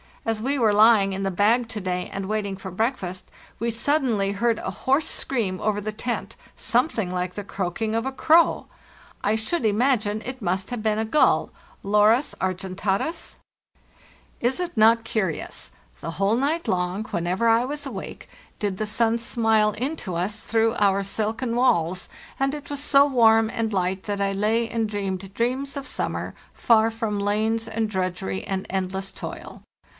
[0.25, 4.31] As we were lying in the bag to day and waiting for breakfast we suddenly
[4.33, 8.65] heard a hoarse scream over the tent—something like the croaking of a crow.
[8.95, 11.51] | should imagine it must have been a gull
[11.83, 13.37] (Larus argen tatus
[14.41, 14.47] 2).
[14.47, 15.71] "Is it not curious?
[15.99, 18.27] The whole night long, whenever I was awake,
[18.57, 22.09] did the sun smile in to us through our silken walls,
[22.39, 26.33] and it was so warm and light that I lay and dreamed dreams of summer,
[26.55, 29.63] far from lanes and drudgery and endless toil.